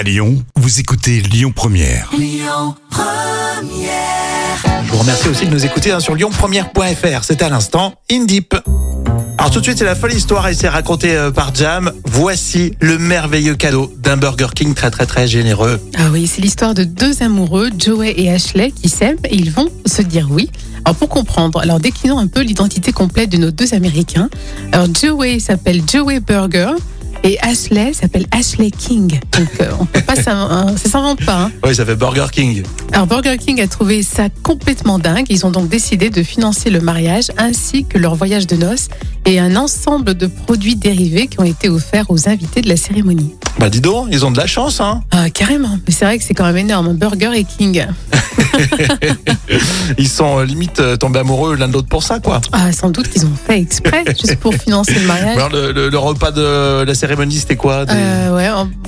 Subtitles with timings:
[0.00, 2.10] À Lyon, vous écoutez Lyon Première.
[2.10, 2.18] Je
[4.90, 7.22] vous remercie aussi de nous écouter hein, sur lyonpremière.fr.
[7.22, 8.54] C'est à l'instant Indip.
[9.36, 11.92] Alors tout de suite, c'est la folle histoire et c'est raconté euh, par Jam.
[12.06, 15.78] Voici le merveilleux cadeau d'un Burger King très très très généreux.
[15.98, 19.68] Ah oui, c'est l'histoire de deux amoureux, Joey et Ashley, qui s'aiment et ils vont
[19.84, 20.48] se dire oui.
[20.86, 24.30] Alors pour comprendre, alors déclinons un peu l'identité complète de nos deux Américains.
[24.72, 26.70] Alors Joey s'appelle Joey Burger
[27.22, 29.18] et Ashley s'appelle Ashley King.
[29.38, 31.42] Donc euh, on peut pas s'in- ça s'invente pas.
[31.42, 31.52] hein.
[31.64, 32.62] Oui, ça fait Burger King.
[32.92, 35.26] Alors Burger King a trouvé ça complètement dingue.
[35.28, 38.88] Ils ont donc décidé de financer le mariage ainsi que leur voyage de noces
[39.26, 43.34] et un ensemble de produits dérivés qui ont été offerts aux invités de la cérémonie.
[43.58, 45.02] Bah dis donc, ils ont de la chance, hein.
[45.10, 46.94] Ah, carrément, mais c'est vrai que c'est quand même énorme.
[46.94, 47.84] Burger et King.
[49.98, 52.40] Ils sont euh, limite euh, tombés amoureux l'un de l'autre pour ça, quoi.
[52.52, 55.36] Ah, sans doute qu'ils ont fait exprès, juste pour financer le mariage.
[55.36, 57.84] Alors le, le- le repas de la cérémonie, c'était quoi?
[57.86, 58.36] Des, Euh,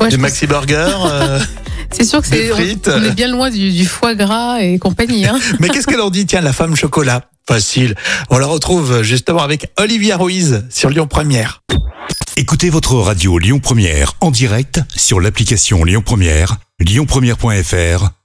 [0.00, 1.40] ouais, des maxi burgers euh,
[1.90, 5.26] c'est sûr que c'est on, est bien loin du, du foie gras et compagnie.
[5.26, 5.38] Hein.
[5.60, 7.22] Mais qu'est-ce qu'elle en dit Tiens, la femme chocolat?
[7.48, 7.94] Facile.
[8.28, 11.62] On la retrouve justement avec Olivia Ruiz sur Lyon Première.
[12.36, 18.10] Écoutez votre radio Lyon Première en direct sur l'application Lyon Première, lyonpremière.fr